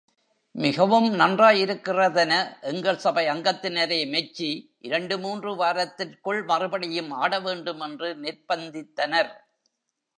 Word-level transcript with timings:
மிகவும் 0.55 1.09
நன்றாயிருக்கிற 1.13 2.11
தென 2.11 2.31
எங்கள் 2.61 2.97
சபை 2.97 3.25
அங்கத்தினரே 3.27 3.99
மெச்சி, 4.09 4.49
இரண்டு 4.79 5.17
மூன்று 5.19 5.51
வாரத்திற்குள் 5.55 6.41
மறுபடியும் 6.45 7.11
ஆடவேண்டுமென்று 7.21 8.09
நிர்ப்பந்தித்தனர். 8.15 9.31